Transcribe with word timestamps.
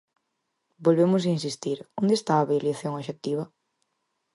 Volvemos 0.85 1.23
insistir: 1.35 1.77
¿onde 2.01 2.13
está 2.19 2.31
a 2.35 2.43
avaliación 2.45 2.93
obxectiva? 2.99 3.43